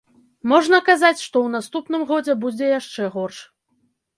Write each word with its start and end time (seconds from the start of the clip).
Можна 0.53 0.79
казаць, 0.87 1.19
што 1.19 1.27
ў 1.41 1.47
наступным 1.57 2.07
годзе 2.13 2.33
будзе 2.47 2.73
яшчэ 2.79 3.13
горш. 3.19 3.37